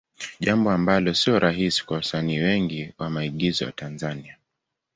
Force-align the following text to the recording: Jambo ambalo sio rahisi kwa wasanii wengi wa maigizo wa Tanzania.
Jambo 0.39 0.71
ambalo 0.71 1.13
sio 1.13 1.39
rahisi 1.39 1.85
kwa 1.85 1.97
wasanii 1.97 2.39
wengi 2.39 2.93
wa 2.97 3.09
maigizo 3.09 3.65
wa 3.65 3.71
Tanzania. 3.71 4.37